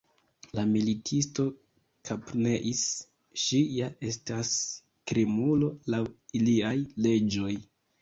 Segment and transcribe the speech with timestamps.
[0.59, 1.45] La militisto
[2.09, 2.81] kapneis:
[3.43, 4.57] “Ŝi ja estas
[5.15, 6.05] krimulo laŭ
[6.43, 6.77] iliaj
[7.07, 7.57] leĝoj.